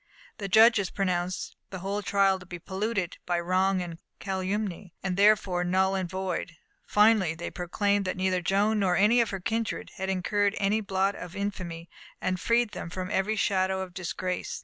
[0.39, 5.63] The judges pronounced the whole trial to be polluted by wrong and calumny, and therefore
[5.63, 6.55] null and void;
[6.87, 11.13] finally, they proclaimed that neither Joan nor any of her kindred had incurred any blot
[11.13, 11.87] of infamy,
[12.19, 14.59] and freed them from every shadow of disgrace.